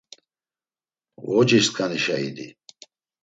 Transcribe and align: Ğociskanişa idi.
Ğociskanişa 1.31 2.15
idi. 2.27 2.47